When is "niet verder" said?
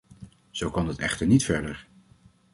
1.27-1.87